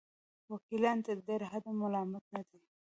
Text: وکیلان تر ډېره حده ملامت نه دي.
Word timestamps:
وکیلان 0.53 0.97
تر 1.05 1.17
ډېره 1.27 1.45
حده 1.51 1.71
ملامت 1.81 2.23
نه 2.35 2.41
دي. 2.47 2.59